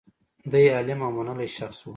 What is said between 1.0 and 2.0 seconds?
او منلی شخص و.